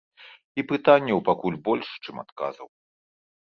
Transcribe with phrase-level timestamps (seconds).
[0.61, 2.67] І пытанняў пакуль больш, чым адказаў.